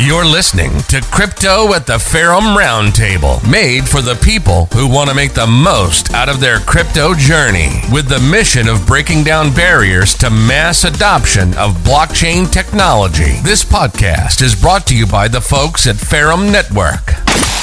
[0.00, 5.16] You're listening to Crypto at the Ferrum Roundtable, made for the people who want to
[5.16, 10.14] make the most out of their crypto journey, with the mission of breaking down barriers
[10.18, 13.40] to mass adoption of blockchain technology.
[13.42, 17.16] This podcast is brought to you by the folks at Ferrum Network.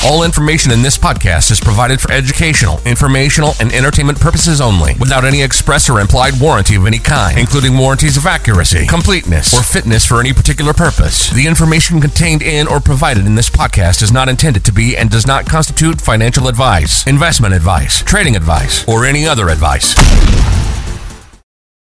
[0.05, 5.25] All information in this podcast is provided for educational, informational, and entertainment purposes only, without
[5.25, 10.05] any express or implied warranty of any kind, including warranties of accuracy, completeness, or fitness
[10.05, 11.31] for any particular purpose.
[11.31, 15.09] The information contained in or provided in this podcast is not intended to be and
[15.09, 19.95] does not constitute financial advice, investment advice, trading advice, or any other advice.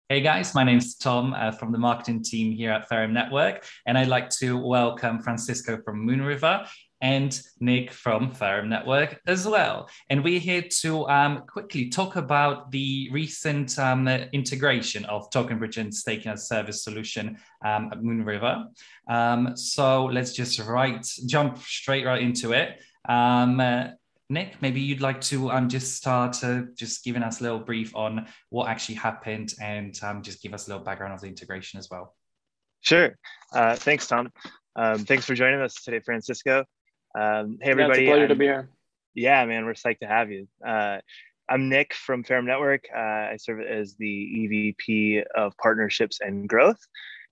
[0.08, 3.66] Hey guys, my name is Tom uh, from the marketing team here at Ferrum Network,
[3.86, 6.68] and I'd like to welcome Francisco from Moonriver
[7.04, 9.90] and Nick from Ferrum Network as well.
[10.10, 15.78] And we're here to um, quickly talk about the recent um, integration of Token Bridge
[15.78, 18.68] and Staking as Service solution um, at Moonriver.
[19.10, 22.82] Um, so let's just right jump straight right into it.
[23.08, 23.90] Um, uh,
[24.30, 27.94] Nick, maybe you'd like to um, just start uh, just giving us a little brief
[27.98, 31.90] on what actually happened and just give us a little background of the integration as
[31.92, 32.16] well.
[32.80, 33.18] Sure.
[33.54, 34.32] Uh, thanks, Tom.
[34.78, 36.64] Um, thanks for joining us today, Francisco.
[37.16, 38.04] Um, hey, everybody.
[38.04, 38.70] Yeah, pleasure I'm, to be here.
[39.14, 40.48] Yeah, man, we're psyched to have you.
[40.66, 40.98] Uh,
[41.48, 42.86] I'm Nick from Ferrum Network.
[42.96, 46.80] Uh, I serve as the EVP of Partnerships and Growth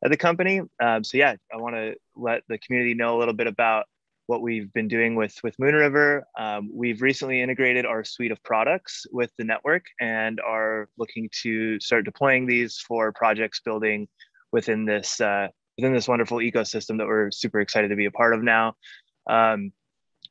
[0.03, 0.61] at the company.
[0.79, 3.85] Um, so yeah, I want to let the community know a little bit about
[4.27, 6.21] what we've been doing with with Moonriver.
[6.37, 11.79] Um, we've recently integrated our suite of products with the network and are looking to
[11.79, 14.07] start deploying these for projects building
[14.51, 18.33] within this uh, within this wonderful ecosystem that we're super excited to be a part
[18.33, 18.75] of now.
[19.31, 19.71] Um,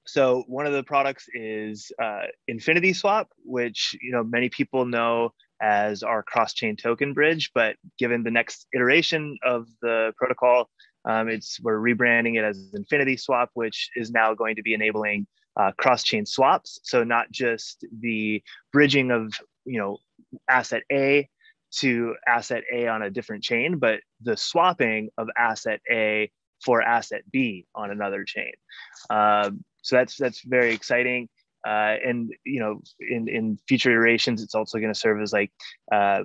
[0.06, 5.32] so one of the products is uh, Infinity Swap, which you know many people know
[5.62, 7.50] as our cross-chain token bridge.
[7.54, 10.70] But given the next iteration of the protocol,
[11.04, 15.26] um, it's we're rebranding it as Infinity Swap, which is now going to be enabling
[15.56, 16.80] uh, cross-chain swaps.
[16.82, 18.42] So not just the
[18.72, 19.32] bridging of
[19.64, 19.98] you know
[20.48, 21.28] asset A
[21.72, 26.30] to asset A on a different chain, but the swapping of asset A
[26.64, 28.52] for asset B on another chain.
[29.08, 31.28] Um, so that's that's very exciting.
[31.66, 35.52] Uh, and you know, in in future iterations, it's also going to serve as like
[35.92, 36.22] uh,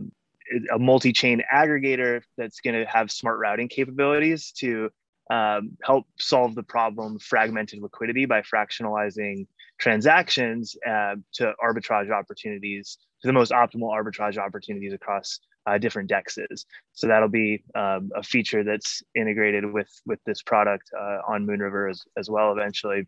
[0.73, 4.89] a multi-chain aggregator that's going to have smart routing capabilities to
[5.31, 9.47] um, help solve the problem fragmented liquidity by fractionalizing
[9.79, 16.65] transactions uh, to arbitrage opportunities to the most optimal arbitrage opportunities across uh, different dexes.
[16.93, 21.89] So that'll be um, a feature that's integrated with with this product uh, on Moonriver
[21.89, 23.07] as, as well eventually.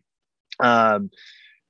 [0.60, 1.10] Um,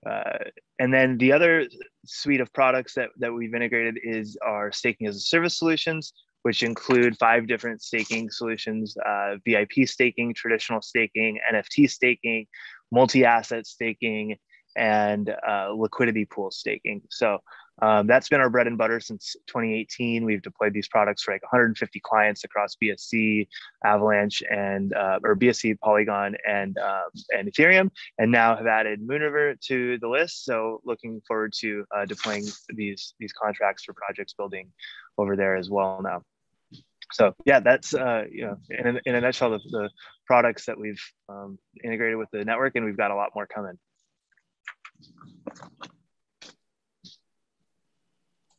[0.09, 0.39] uh,
[0.79, 1.67] and then the other
[2.07, 6.13] suite of products that, that we've integrated is our staking as a service solutions,
[6.43, 12.47] which include five different staking solutions, uh, VIP staking, traditional staking, NFT staking,
[12.93, 14.37] multi-asset staking,
[14.77, 17.03] and uh, liquidity pool staking.
[17.11, 17.39] So
[17.81, 20.25] um, that's been our bread and butter since 2018.
[20.25, 23.47] We've deployed these products for like 150 clients across BSC,
[23.85, 29.61] Avalanche, and uh, or BSC, Polygon, and um, and Ethereum, and now have added Moonriver
[29.61, 30.45] to the list.
[30.45, 34.73] So looking forward to uh, deploying these these contracts for projects building
[35.17, 36.23] over there as well now.
[37.13, 39.91] So yeah, that's uh, you know in a, in a nutshell the, the
[40.27, 43.79] products that we've um, integrated with the network, and we've got a lot more coming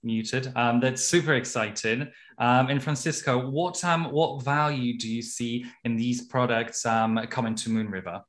[0.04, 0.52] muted.
[0.56, 2.12] Um, that's super exciting.
[2.38, 7.56] Um, and Francisco, what um, what value do you see in these products um, coming
[7.56, 8.22] to Moonriver?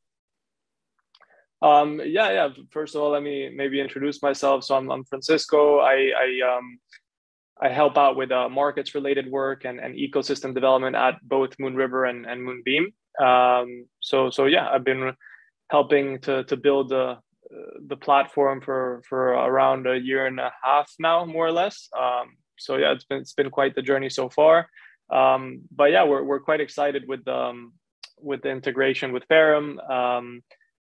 [1.62, 2.48] Um, yeah, yeah.
[2.70, 4.64] First of all, let me maybe introduce myself.
[4.64, 5.78] So I'm, I'm Francisco.
[5.78, 6.78] I I, um,
[7.60, 12.08] I help out with uh, markets related work and, and ecosystem development at both Moonriver
[12.08, 12.92] and, and Moonbeam.
[13.20, 15.12] Um, so so yeah, I've been
[15.70, 17.20] helping to to build a
[17.86, 21.88] the platform for for around a year and a half now, more or less.
[21.98, 24.68] Um, so yeah, it's been it's been quite the journey so far.
[25.10, 27.72] Um, but yeah, we're we're quite excited with um
[28.20, 29.80] with the integration with Ferrum.
[29.80, 30.42] Um,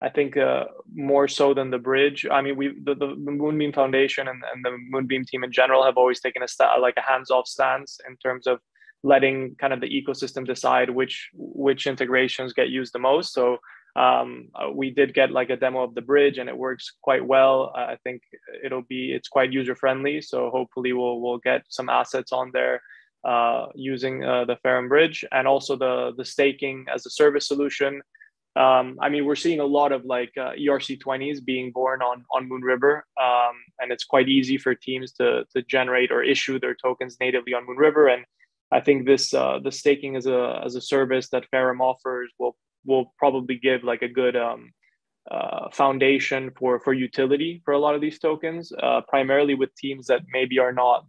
[0.04, 2.26] I think uh, more so than the bridge.
[2.30, 5.98] I mean, we the, the Moonbeam Foundation and, and the Moonbeam team in general have
[5.98, 8.60] always taken a st- like a hands-off stance in terms of
[9.04, 13.34] letting kind of the ecosystem decide which which integrations get used the most.
[13.34, 13.58] So
[13.96, 17.26] um, uh, we did get like a demo of the bridge and it works quite
[17.26, 18.22] well i think
[18.64, 22.82] it'll be it's quite user friendly so hopefully we'll we'll get some assets on there
[23.24, 28.02] uh, using uh, the Ferrum bridge and also the the staking as a service solution
[28.56, 32.50] um, I mean, we're seeing a lot of like uh, ERC20s being born on on
[32.50, 37.18] Moonriver, um, and it's quite easy for teams to to generate or issue their tokens
[37.22, 38.10] natively on Moon River.
[38.10, 38.26] And
[38.70, 42.58] I think this uh, the staking as a as a service that Ferrum offers will
[42.86, 44.72] will probably give like a good um,
[45.30, 50.08] uh, foundation for for utility for a lot of these tokens, uh, primarily with teams
[50.08, 51.06] that maybe are not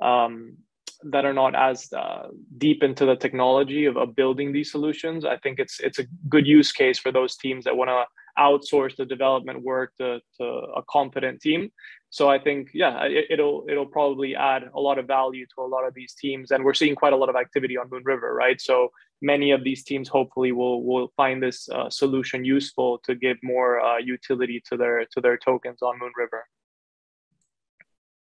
[0.00, 0.56] um,
[1.04, 2.28] that are not as uh,
[2.58, 5.24] deep into the technology of, of building these solutions.
[5.24, 8.04] I think it's it's a good use case for those teams that want to
[8.38, 11.70] outsource the development work to, to a competent team.
[12.10, 15.66] So I think yeah, it, will it'll probably add a lot of value to a
[15.66, 18.34] lot of these teams, and we're seeing quite a lot of activity on Moon River,
[18.34, 18.60] right?
[18.60, 18.90] So
[19.22, 23.80] many of these teams hopefully will will find this uh, solution useful to give more
[23.80, 26.46] uh, utility to their to their tokens on Moon River.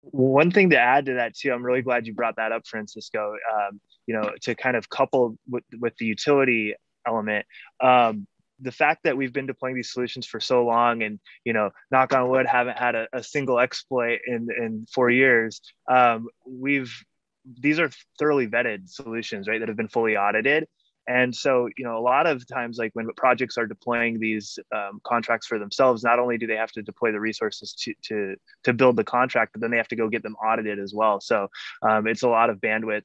[0.02, 3.34] One thing to add to that too, I'm really glad you brought that up, Francisco.
[3.54, 6.74] Um, you know, to kind of couple with with the utility
[7.06, 7.46] element.
[7.80, 8.26] Um,
[8.60, 12.12] the fact that we've been deploying these solutions for so long and you know knock
[12.12, 15.60] on wood haven't had a, a single exploit in in four years
[15.90, 16.94] um, we've
[17.60, 20.66] these are thoroughly vetted solutions right that have been fully audited
[21.06, 25.00] and so, you know, a lot of times, like when projects are deploying these um,
[25.04, 28.72] contracts for themselves, not only do they have to deploy the resources to, to, to
[28.72, 31.20] build the contract, but then they have to go get them audited as well.
[31.20, 31.48] So
[31.82, 33.02] um, it's a lot of bandwidth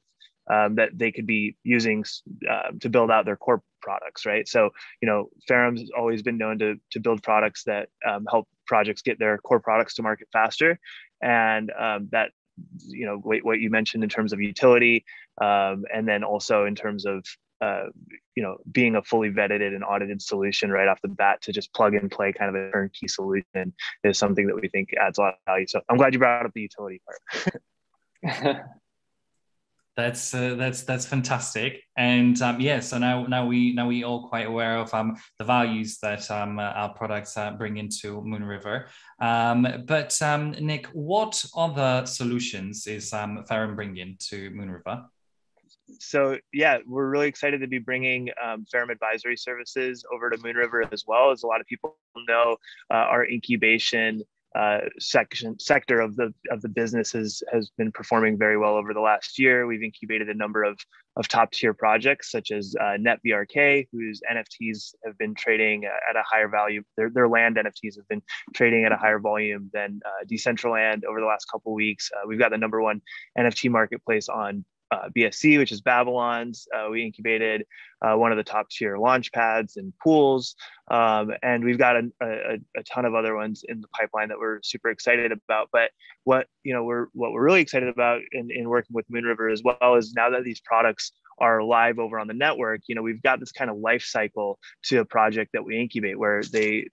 [0.48, 2.04] um, that they could be using
[2.48, 4.46] uh, to build out their core products, right?
[4.46, 4.70] So,
[5.02, 9.18] you know, Ferrum's always been known to, to build products that um, help projects get
[9.18, 10.78] their core products to market faster.
[11.20, 12.30] And um, that
[12.86, 15.04] you know what, what you mentioned in terms of utility
[15.40, 17.24] um, and then also in terms of
[17.60, 17.84] uh,
[18.34, 21.72] you know, being a fully vetted and audited solution right off the bat to just
[21.74, 23.74] plug and play kind of a turnkey solution
[24.04, 25.66] is something that we think adds a lot of value.
[25.66, 27.02] So I'm glad you brought up the utility
[28.22, 28.62] part.
[29.98, 32.78] that's uh, that's that's fantastic, and um, yeah.
[32.78, 36.60] So now now we now we all quite aware of um, the values that um,
[36.60, 38.86] uh, our products uh, bring into Moon River.
[39.20, 45.04] Um, but um, Nick, what other solutions is um, Ferrum bringing to Moon River?
[45.98, 50.56] So yeah, we're really excited to be bringing um, Ferrum Advisory Services over to Moon
[50.56, 51.30] River as well.
[51.30, 51.96] As a lot of people
[52.28, 52.56] know,
[52.90, 54.22] uh, our incubation
[54.54, 58.94] uh, section sector of the of the business has has been performing very well over
[58.94, 59.66] the last year.
[59.66, 60.78] We've incubated a number of
[61.16, 66.22] of top tier projects such as uh, NetVRK, whose NFTs have been trading at a
[66.24, 66.82] higher value.
[66.96, 68.22] Their their land NFTs have been
[68.54, 72.10] trading at a higher volume than uh, Decentraland over the last couple weeks.
[72.14, 73.02] Uh, we've got the number one
[73.38, 76.66] NFT marketplace on uh, BSC, which is Babylons.
[76.74, 77.66] Uh, we incubated
[78.00, 80.54] uh, one of the top tier launch pads and pools.
[80.90, 84.38] Um, and we've got a, a, a, ton of other ones in the pipeline that
[84.38, 85.68] we're super excited about.
[85.72, 85.90] But
[86.24, 89.48] what you know we're what we're really excited about in, in working with Moon River
[89.48, 93.02] as well is now that these products are live over on the network, you know,
[93.02, 96.88] we've got this kind of life cycle to a project that we incubate where they,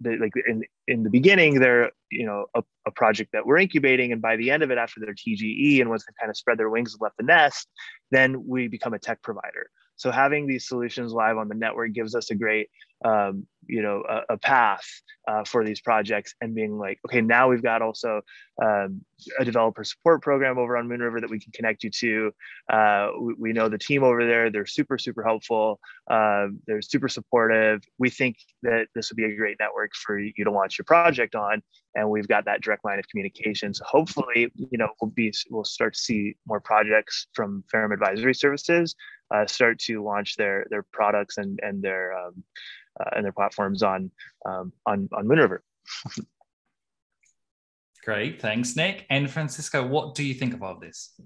[0.00, 4.12] they like in, in the beginning, they're, you know, a, a, project that we're incubating.
[4.12, 6.58] And by the end of it, after their TGE and once they kind of spread
[6.58, 7.68] their wings and left the nest,
[8.10, 9.70] then we become a tech provider.
[9.96, 12.68] So having these solutions live on the network gives us a great,
[13.04, 14.86] um, you know, a, a path
[15.28, 18.22] uh, for these projects and being like, okay, now we've got also
[18.62, 19.02] um,
[19.38, 22.32] a developer support program over on Moon River that we can connect you to.
[22.72, 25.78] Uh, we, we, know the team over there; they're super, super helpful.
[26.10, 27.82] Uh, they're super supportive.
[27.98, 31.34] We think that this would be a great network for you to launch your project
[31.34, 31.62] on,
[31.94, 33.74] and we've got that direct line of communication.
[33.74, 38.34] So hopefully, you know, we'll be we'll start to see more projects from Ferrum Advisory
[38.34, 38.94] Services
[39.34, 42.42] uh, start to launch their their products and and their um,
[42.98, 44.10] uh, and their platforms on
[44.46, 45.62] um, on on Moon River.
[48.04, 49.86] Great, thanks, Nick and Francisco.
[49.86, 51.20] What do you think of all this?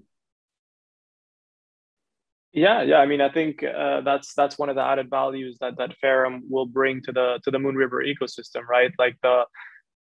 [2.51, 2.97] Yeah, yeah.
[2.97, 6.43] I mean, I think uh, that's that's one of the added values that that Ferrum
[6.49, 8.91] will bring to the to the Moon River ecosystem, right?
[8.99, 9.45] Like the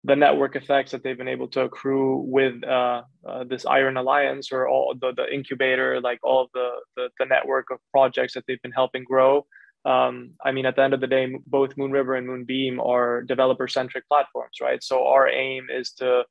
[0.05, 4.51] the network effects that they've been able to accrue with uh, uh, this Iron Alliance
[4.51, 8.63] or all the, the incubator, like all the, the, the network of projects that they've
[8.63, 9.47] been helping grow.
[9.85, 13.23] Um, I mean, at the end of the day, both Moon River and Moonbeam are
[13.23, 14.83] developer centric platforms, right?
[14.83, 16.25] So our aim is to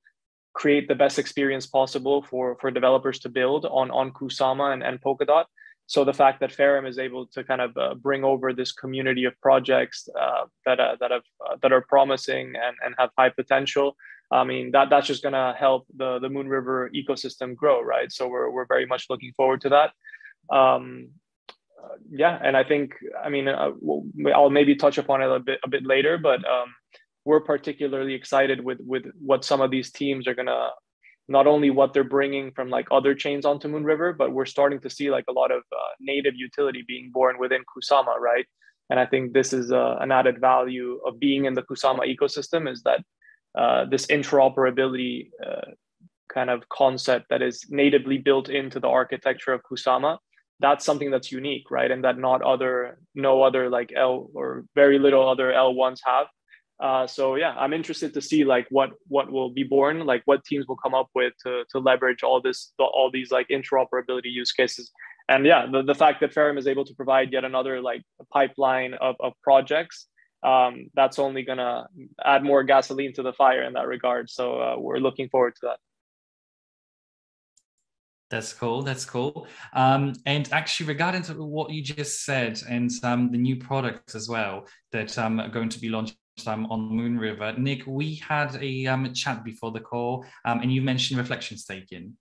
[0.54, 5.00] create the best experience possible for for developers to build on on Kusama and, and
[5.02, 5.46] Polkadot
[5.90, 9.26] so the fact that Ferrum is able to kind of uh, bring over this community
[9.26, 13.30] of projects uh, that uh, that have uh, that are promising and, and have high
[13.30, 13.98] potential,
[14.32, 18.12] I mean that that's just going to help the the Moon River ecosystem grow, right?
[18.12, 19.90] So we're we're very much looking forward to that.
[20.56, 21.10] Um,
[21.84, 22.94] uh, yeah, and I think
[23.26, 23.72] I mean uh,
[24.36, 26.76] I'll maybe touch upon it a bit a bit later, but um,
[27.26, 30.70] we're particularly excited with with what some of these teams are going to
[31.30, 34.80] not only what they're bringing from like other chains onto Moon River, but we're starting
[34.82, 38.46] to see like a lot of uh, native utility being born within Kusama, right?
[38.90, 42.70] And I think this is uh, an added value of being in the Kusama ecosystem
[42.70, 43.02] is that
[43.58, 45.72] uh, this interoperability uh,
[46.34, 50.18] kind of concept that is natively built into the architecture of Kusama
[50.60, 51.90] that's something that's unique, right?
[51.90, 56.28] And that not other, no other like L or very little other L1s have.
[56.80, 60.46] Uh, so yeah, I'm interested to see like what what will be born, like what
[60.46, 64.54] teams will come up with to to leverage all this all these like interoperability use
[64.54, 64.92] cases.
[65.28, 68.02] And yeah, the, the fact that Ferrum is able to provide yet another like
[68.34, 70.08] pipeline of, of projects,
[70.42, 71.88] um, that's only gonna
[72.24, 74.30] add more gasoline to the fire in that regard.
[74.30, 75.78] So uh, we're looking forward to that.
[78.30, 78.84] That's cool.
[78.84, 79.48] That's cool.
[79.74, 84.30] Um, and actually, regarding to what you just said and um, the new products as
[84.30, 86.16] well that um, are going to be launched
[86.48, 87.54] um, on Moon River.
[87.58, 92.16] Nick, we had a um, chat before the call, um, and you mentioned reflection staking.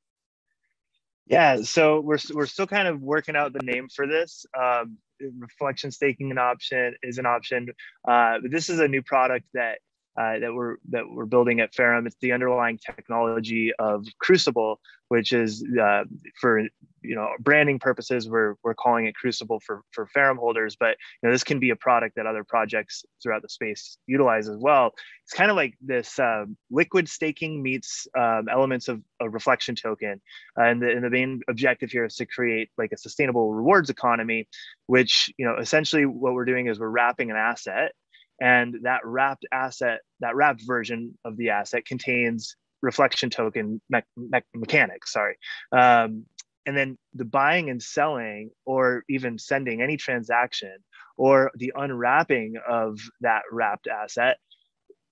[1.27, 4.47] Yeah, so we're we're still kind of working out the name for this.
[4.59, 4.97] Um,
[5.39, 7.69] reflection staking an option is an option,
[8.07, 9.79] uh, this is a new product that
[10.19, 12.07] uh, that we're that we're building at Ferrum.
[12.07, 16.05] It's the underlying technology of Crucible, which is uh,
[16.41, 16.61] for
[17.03, 18.29] you know branding purposes.
[18.29, 21.71] We're we're calling it Crucible for for Ferrum holders, but you know this can be
[21.71, 24.93] a product that other projects throughout the space utilize as well.
[25.25, 30.21] It's kind of like this uh, liquid staking meets um, elements of a reflection token,
[30.57, 34.49] and the, and the main objective here is to create like a sustainable rewards economy,
[34.87, 37.93] which you know essentially what we're doing is we're wrapping an asset
[38.41, 44.41] and that wrapped asset, that wrapped version of the asset contains reflection token me- me-
[44.55, 45.13] mechanics.
[45.13, 45.37] Sorry.
[45.73, 46.27] Um,
[46.67, 50.77] and then the buying and selling, or even sending any transaction,
[51.17, 54.39] or the unwrapping of that wrapped asset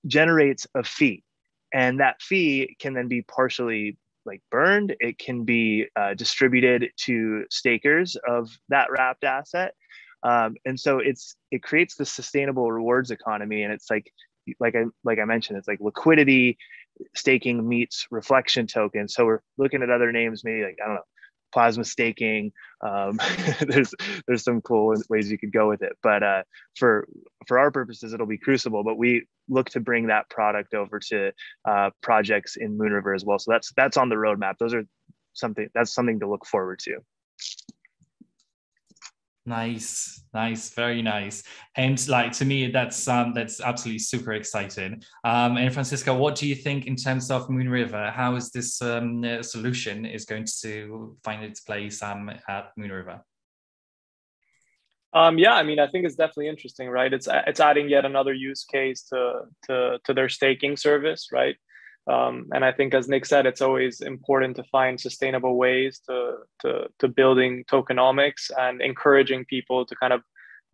[0.07, 1.25] generates a fee.
[1.75, 4.95] And that fee can then be partially like burned.
[5.01, 9.75] It can be uh, distributed to stakers of that wrapped asset
[10.23, 13.63] um, and so it's it creates the sustainable rewards economy.
[13.63, 14.13] And it's like
[14.61, 16.57] like i like i mentioned it's like liquidity
[17.17, 21.03] staking meets reflection token so we're looking at other names maybe like i don't know
[21.53, 22.53] plasma staking.
[22.83, 23.19] Um,
[23.61, 23.95] there's
[24.27, 25.97] there's some cool ways you could go with it.
[26.03, 26.43] But uh,
[26.77, 27.09] for
[27.47, 31.33] for our purposes it'll be crucible but we look to bring that product over to
[31.65, 33.39] uh, projects in moon river as well.
[33.39, 34.59] So that's that's on the roadmap.
[34.59, 34.85] Those are
[35.33, 36.99] something that's something to look forward to
[39.49, 41.45] Nice, nice, very nice.
[41.77, 45.01] And like to me, that's um, that's absolutely super exciting.
[45.23, 48.11] Um, and Francisco, what do you think in terms of Moon River?
[48.11, 53.21] How is this um, solution is going to find its place um, at Moonriver?
[55.13, 57.13] Um, yeah, I mean, I think it's definitely interesting, right?
[57.13, 61.57] It's it's adding yet another use case to to to their staking service, right?
[62.09, 66.37] Um, and I think, as Nick said, it's always important to find sustainable ways to,
[66.61, 70.23] to, to building tokenomics and encouraging people to kind of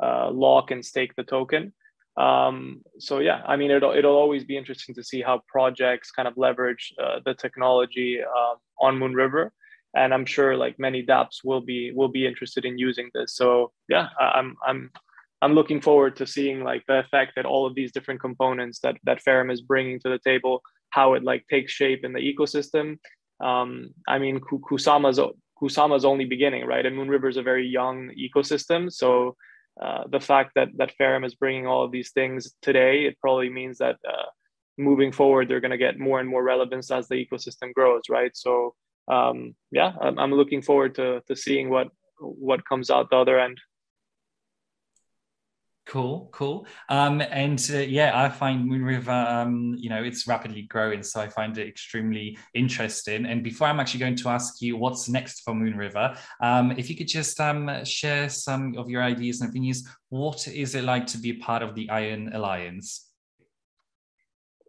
[0.02, 1.72] uh, lock and stake the token.
[2.18, 6.28] Um, so yeah, I mean, it'll, it'll always be interesting to see how projects kind
[6.28, 9.50] of leverage uh, the technology uh, on Moonriver.
[9.94, 13.36] And I'm sure like many dApps will be will be interested in using this.
[13.36, 14.90] So yeah, I'm I'm
[15.42, 18.96] I'm looking forward to seeing like the effect that all of these different components that
[19.04, 22.98] that Ferrum is bringing to the table how it like takes shape in the ecosystem.
[23.40, 25.20] Um, I mean, Kusama's
[25.60, 26.84] Kusama's only beginning, right?
[26.86, 29.36] And Moon River is a very young ecosystem, so
[29.80, 33.48] uh, the fact that that Ferrum is bringing all of these things today, it probably
[33.48, 34.28] means that uh,
[34.78, 38.36] moving forward, they're going to get more and more relevance as the ecosystem grows, right?
[38.36, 38.74] So
[39.08, 43.38] um, yeah, I'm, I'm looking forward to to seeing what what comes out the other
[43.40, 43.58] end.
[45.84, 46.66] Cool, cool.
[46.88, 51.28] Um, and uh, yeah, I find Moonriver, um, you know, it's rapidly growing, so I
[51.28, 53.26] find it extremely interesting.
[53.26, 56.96] And before I'm actually going to ask you what's next for Moonriver, um, if you
[56.96, 61.18] could just um, share some of your ideas and opinions, what is it like to
[61.18, 63.08] be a part of the Iron Alliance?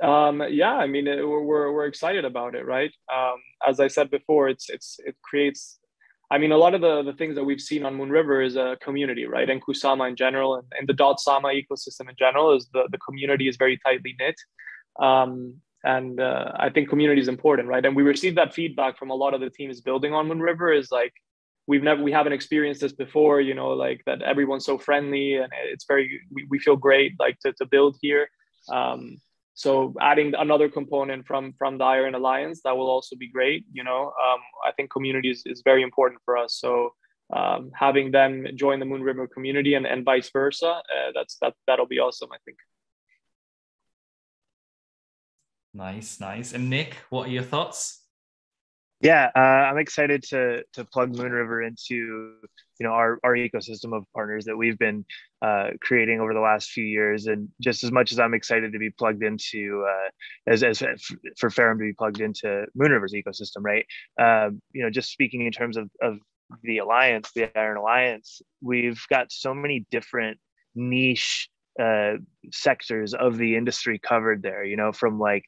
[0.01, 2.91] Um, yeah, I mean, it, we're we're excited about it, right?
[3.13, 5.79] Um, as I said before, it's it's it creates
[6.33, 8.55] I mean, a lot of the, the things that we've seen on Moon River is
[8.55, 9.47] a community, right?
[9.47, 12.97] And Kusama in general and, and the Dot Sama ecosystem in general is the, the
[12.97, 14.35] community is very tightly knit.
[14.99, 17.85] Um, and uh, I think community is important, right?
[17.85, 20.73] And we received that feedback from a lot of the teams building on Moon River
[20.73, 21.13] is like,
[21.67, 25.53] we've never, we haven't experienced this before, you know, like that everyone's so friendly and
[25.65, 28.27] it's very, we, we feel great like to, to build here.
[28.69, 29.21] Um,
[29.53, 33.83] so adding another component from from the iron alliance that will also be great you
[33.83, 34.01] know?
[34.07, 36.55] Um, i think community is, is very important for us.
[36.55, 36.93] So
[37.33, 41.53] um, having them join the Moon River community and, and vice versa uh, that's that
[41.67, 42.57] that'll be awesome i think.
[45.73, 46.53] Nice nice.
[46.53, 48.03] And nick what are your thoughts?
[49.03, 52.35] Yeah, uh, I'm excited to to plug Moon River into
[52.79, 55.03] you know our our ecosystem of partners that we've been
[55.43, 58.79] uh, creating over the last few years, and just as much as I'm excited to
[58.79, 60.09] be plugged into uh,
[60.47, 60.81] as as
[61.37, 63.85] for Ferrum to be plugged into Moonriver's ecosystem, right?
[64.17, 66.19] Um, you know, just speaking in terms of of
[66.61, 70.39] the alliance, the Iron Alliance, we've got so many different
[70.75, 72.13] niche uh,
[72.51, 75.45] sectors of the industry covered there, you know, from like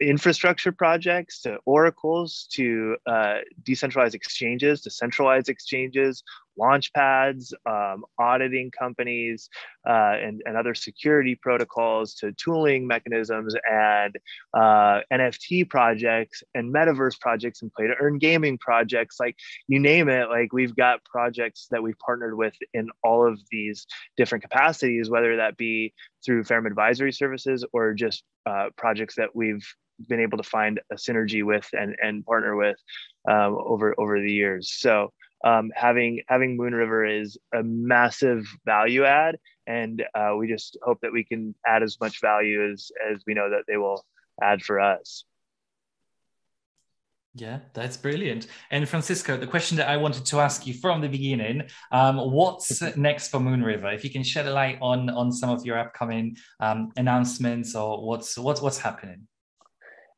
[0.00, 6.22] infrastructure projects to oracles to uh, decentralized exchanges to centralized exchanges,
[6.58, 9.48] launch pads, um, auditing companies,
[9.88, 14.16] uh, and, and other security protocols to tooling mechanisms and
[14.54, 19.16] uh, NFT projects and metaverse projects and play to earn gaming projects.
[19.20, 19.36] Like
[19.68, 23.86] you name it, like we've got projects that we've partnered with in all of these
[24.16, 29.66] different capacities, whether that be through Ferrum Advisory Services or just uh, projects that we've
[30.08, 32.76] been able to find a synergy with and, and partner with
[33.28, 34.72] um, over over the years.
[34.72, 35.12] So
[35.44, 41.00] um, having having Moon River is a massive value add, and uh, we just hope
[41.02, 44.04] that we can add as much value as as we know that they will
[44.42, 45.24] add for us.
[47.38, 48.48] Yeah, that's brilliant.
[48.72, 52.82] And Francisco, the question that I wanted to ask you from the beginning: um, What's
[52.96, 53.92] next for Moon River?
[53.92, 58.04] If you can shed a light on on some of your upcoming um, announcements or
[58.04, 59.28] what's what's what's happening.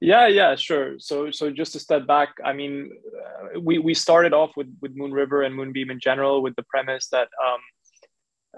[0.01, 0.99] Yeah, yeah, sure.
[0.99, 2.91] So, so just to step back, I mean,
[3.23, 6.63] uh, we we started off with with Moon River and Moonbeam in general with the
[6.63, 7.61] premise that, um,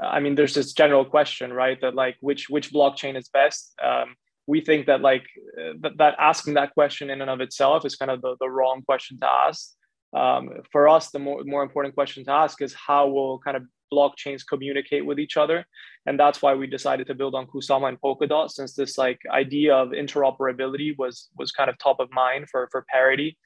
[0.00, 1.81] I mean, there's this general question, right?
[1.81, 3.75] That like which which blockchain is best.
[3.83, 4.14] Um,
[4.46, 5.25] we think that like
[5.80, 8.82] that, that asking that question in and of itself is kind of the, the wrong
[8.82, 9.75] question to ask.
[10.14, 13.62] Um, for us, the more, more important question to ask is how will kind of
[13.92, 15.64] blockchains communicate with each other?
[16.06, 19.75] And that's why we decided to build on kusama and polkadot since this like idea
[19.75, 23.38] of interoperability was was kind of top of mind for for parity.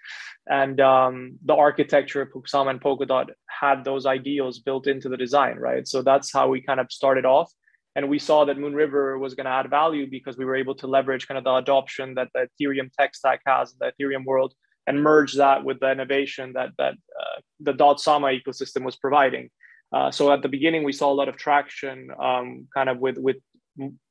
[0.48, 5.56] And um, the architecture of kusama and polkadot had those ideals built into the design
[5.56, 5.86] right?
[5.86, 7.52] So that's how we kind of started off
[7.96, 10.76] and we saw that moon river was going to add value because we were able
[10.76, 14.24] to leverage kind of the adoption that the ethereum tech stack has in the ethereum
[14.24, 14.54] world
[14.86, 19.50] and merge that with the innovation that that uh, the dot sama ecosystem was providing
[19.92, 23.18] uh, so at the beginning, we saw a lot of traction, um, kind of with
[23.18, 23.36] with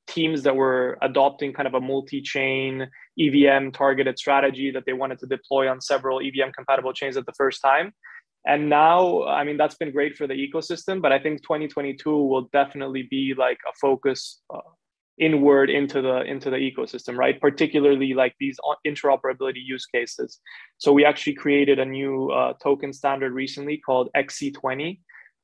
[0.07, 2.87] teams that were adopting kind of a multi-chain
[3.19, 7.33] EVM targeted strategy that they wanted to deploy on several EVM compatible chains at the
[7.33, 7.91] first time.
[8.47, 12.49] And now, I mean, that's been great for the ecosystem, but I think 2022 will
[12.53, 14.59] definitely be like a focus uh,
[15.17, 17.39] inward into the into the ecosystem, right?
[17.41, 20.39] Particularly like these interoperability use cases.
[20.77, 24.99] So we actually created a new uh, token standard recently called XC20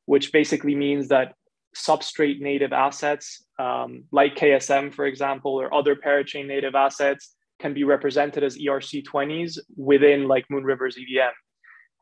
[0.05, 1.33] which basically means that
[1.75, 7.83] substrate native assets um, like KSM, for example, or other parachain native assets can be
[7.83, 11.33] represented as ERC20s within like Moonriver's EVM.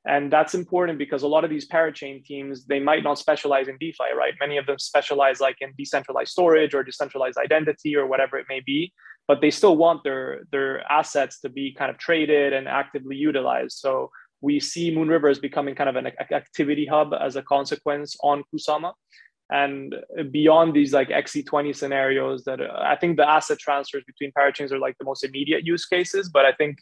[0.07, 3.77] And that's important because a lot of these parachain teams, they might not specialize in
[3.79, 4.33] DeFi, right?
[4.39, 8.62] Many of them specialize like in decentralized storage or decentralized identity or whatever it may
[8.62, 8.93] be,
[9.27, 13.77] but they still want their, their assets to be kind of traded and actively utilized.
[13.77, 14.09] So
[14.41, 18.43] we see Moon River as becoming kind of an activity hub as a consequence on
[18.53, 18.93] Kusama.
[19.51, 19.95] And
[20.31, 24.95] beyond these like XC20 scenarios, that I think the asset transfers between parachains are like
[24.97, 26.29] the most immediate use cases.
[26.29, 26.77] But I think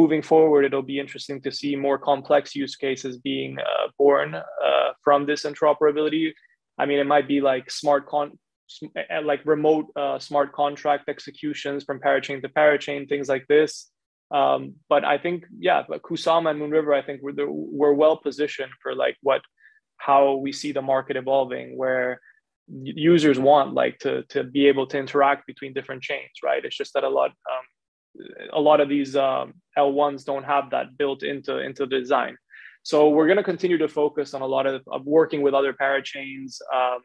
[0.00, 4.90] moving forward, it'll be interesting to see more complex use cases being uh, born uh,
[5.04, 6.32] from this interoperability.
[6.78, 8.38] I mean, it might be like smart con,
[9.24, 13.90] like remote uh, smart contract executions from parachain to parachain, things like this.
[14.30, 18.72] Um, but I think, yeah, Kusama and Moon River, I think we're, we're well positioned
[18.82, 19.42] for like what,
[19.98, 22.20] how we see the market evolving, where
[23.10, 26.64] users want like to, to be able to interact between different chains, right?
[26.64, 27.66] It's just that a lot, um,
[28.52, 32.36] a lot of these um, L1s don't have that built into, into the design.
[32.82, 35.72] So we're going to continue to focus on a lot of, of working with other
[35.72, 36.98] parachains, um,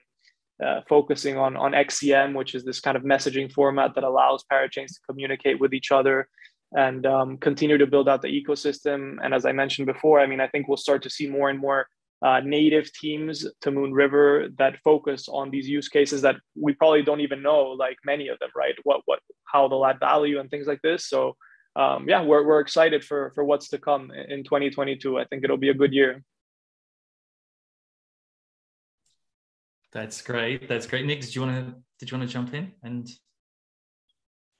[0.64, 4.88] uh, focusing on, on XCM, which is this kind of messaging format that allows parachains
[4.88, 6.28] to communicate with each other
[6.74, 9.18] and um, continue to build out the ecosystem.
[9.24, 11.60] And as I mentioned before, I mean, I think we'll start to see more and
[11.60, 11.88] more
[12.22, 17.02] uh, native teams to Moon River that focus on these use cases that we probably
[17.02, 18.76] don't even know, like many of them, right?
[18.84, 21.08] What, what, how they'll add value and things like this.
[21.08, 21.36] So,
[21.76, 25.18] um, yeah, we're, we're excited for for what's to come in 2022.
[25.18, 26.24] I think it'll be a good year.
[29.92, 30.68] That's great.
[30.68, 31.06] That's great.
[31.06, 33.10] Nick, did you want to did you want to jump in and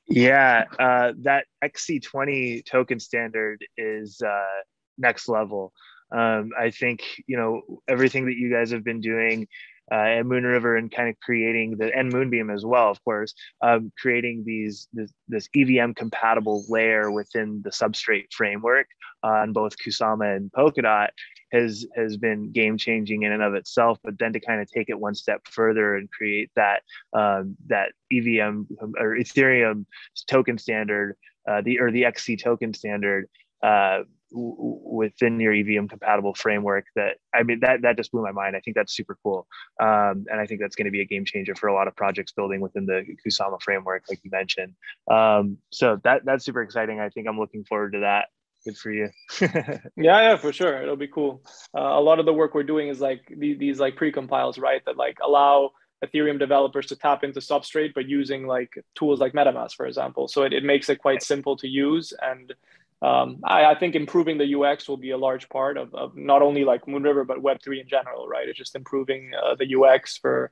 [0.10, 4.62] yeah, uh, that XC20 token standard is uh,
[4.98, 5.72] next level.
[6.12, 9.48] Um, I think you know everything that you guys have been doing
[9.92, 13.34] uh, at Moon River and kind of creating the and Moonbeam as well, of course,
[13.62, 18.88] um, creating these this, this, EVM compatible layer within the substrate framework
[19.24, 21.10] on both Kusama and Polkadot
[21.52, 23.98] has has been game changing in and of itself.
[24.04, 27.94] But then to kind of take it one step further and create that um, that
[28.12, 28.64] EVM
[29.00, 29.86] or Ethereum
[30.28, 31.16] token standard,
[31.50, 33.28] uh, the or the XC token standard.
[33.64, 38.56] Uh, within your EVM compatible framework that I mean that that just blew my mind.
[38.56, 39.48] I think that's super cool,
[39.82, 41.96] um, and I think that's going to be a game changer for a lot of
[41.96, 44.74] projects building within the Kusama framework, like you mentioned.
[45.10, 47.00] Um, so that that's super exciting.
[47.00, 48.28] I think I'm looking forward to that.
[48.66, 49.10] Good for you.
[49.42, 50.82] yeah, yeah, for sure.
[50.82, 51.42] It'll be cool.
[51.76, 54.82] Uh, a lot of the work we're doing is like these, these like pre-compiles, right?
[54.86, 55.72] That like allow
[56.04, 60.28] Ethereum developers to tap into Substrate, but using like tools like MetaMask, for example.
[60.28, 62.54] So it, it makes it quite simple to use and
[63.02, 66.42] um, I, I, think improving the UX will be a large part of, of not
[66.42, 68.48] only like Moonriver but Web3 in general, right?
[68.50, 70.52] It's just improving uh, the UX for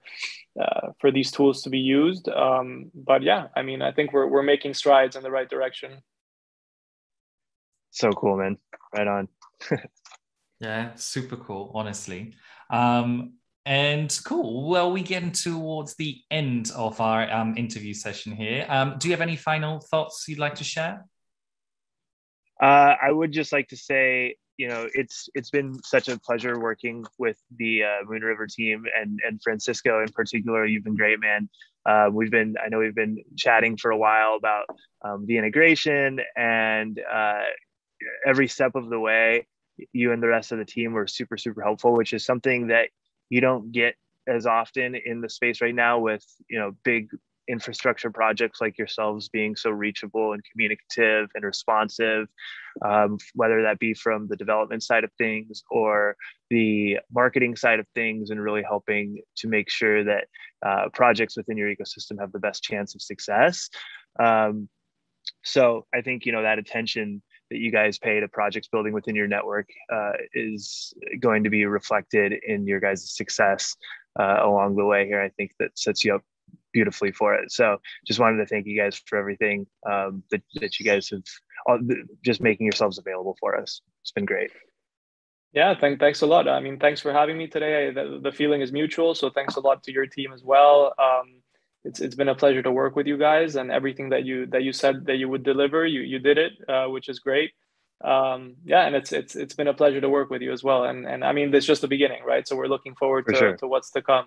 [0.59, 2.29] uh, for these tools to be used.
[2.29, 6.01] Um, but yeah, I mean, I think we're we're making strides in the right direction.
[7.91, 8.57] So cool, man!
[8.95, 9.27] Right on.
[10.61, 12.33] yeah, super cool, honestly.
[12.69, 13.33] Um,
[13.65, 14.69] and cool.
[14.69, 18.65] Well, we get towards the end of our um, interview session here.
[18.69, 21.05] Um, do you have any final thoughts you'd like to share?
[22.61, 26.59] Uh, I would just like to say, you know, it's it's been such a pleasure
[26.59, 30.65] working with the uh, Moonriver team and and Francisco in particular.
[30.65, 31.49] You've been great, man.
[31.85, 34.65] Uh, we've been, I know we've been chatting for a while about
[35.05, 37.43] um, the integration and uh,
[38.25, 39.47] every step of the way.
[39.93, 42.89] You and the rest of the team were super super helpful, which is something that
[43.29, 43.95] you don't get
[44.27, 47.09] as often in the space right now with you know big
[47.47, 52.27] infrastructure projects like yourselves being so reachable and communicative and responsive,
[52.85, 56.15] um, whether that be from the development side of things or
[56.49, 60.25] the marketing side of things, and really helping to make sure that
[60.65, 63.69] uh, projects within your ecosystem have the best chance of success.
[64.19, 64.69] Um,
[65.43, 69.15] so I think you know that attention that you guys pay to projects building within
[69.15, 73.75] your network uh, is going to be reflected in your guys' success
[74.19, 75.21] uh, along the way here.
[75.21, 76.23] I think that sets you up
[76.73, 77.51] beautifully for it.
[77.51, 81.23] So just wanted to thank you guys for everything um, that, that you guys have
[81.65, 81.79] all,
[82.23, 83.81] just making yourselves available for us.
[84.01, 84.51] It's been great.
[85.53, 86.47] Yeah, thank, thanks a lot.
[86.47, 87.91] I mean, thanks for having me today.
[87.91, 89.15] The, the feeling is mutual.
[89.15, 90.93] So thanks a lot to your team as well.
[90.99, 91.41] Um,
[91.83, 94.63] it's, it's been a pleasure to work with you guys and everything that you that
[94.63, 97.51] you said that you would deliver, you you did it, uh, which is great.
[98.03, 100.83] Um, yeah, and it's it's it's been a pleasure to work with you as well.
[100.83, 102.47] And and I mean, it's just the beginning, right?
[102.47, 103.57] So we're looking forward to, sure.
[103.57, 104.25] to what's to come.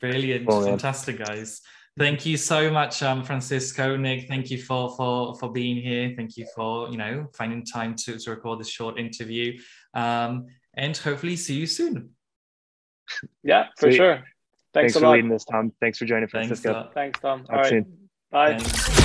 [0.00, 1.60] Brilliant, cool, fantastic, guys.
[1.98, 4.28] Thank you so much, um, Francisco, Nick.
[4.28, 6.14] Thank you for for for being here.
[6.16, 9.58] Thank you for you know finding time to, to record this short interview,
[9.94, 12.10] um, and hopefully see you soon.
[13.42, 13.96] Yeah, for Sweet.
[13.96, 14.14] sure.
[14.14, 14.24] Thanks,
[14.72, 15.12] Thanks for lot.
[15.14, 15.72] leading this, Tom.
[15.80, 16.72] Thanks for joining, Francisco.
[16.72, 17.44] Thanks, Thanks Tom.
[17.50, 17.68] All right.
[17.68, 17.98] Soon.
[18.30, 18.56] Bye.
[18.56, 18.99] Thanks.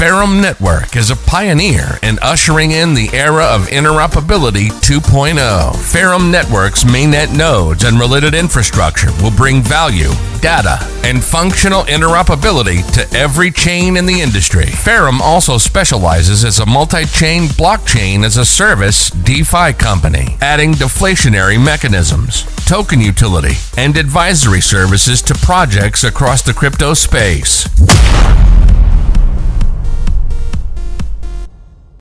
[0.00, 5.76] Ferrum Network is a pioneer in ushering in the era of interoperability 2.0.
[5.76, 10.08] Ferrum Network's mainnet nodes and related infrastructure will bring value,
[10.40, 14.64] data, and functional interoperability to every chain in the industry.
[14.64, 22.44] Ferrum also specializes as a multi-chain blockchain as a service DeFi company, adding deflationary mechanisms,
[22.64, 27.68] token utility, and advisory services to projects across the crypto space.